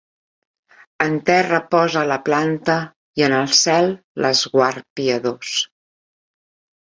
En 1.07 1.17
terra 1.25 1.57
posa 1.73 2.05
la 2.11 2.15
planta 2.29 2.77
i 3.21 3.25
en 3.27 3.35
el 3.41 3.53
cel 3.59 3.91
l’esguard 4.23 4.87
piadós. 5.01 5.53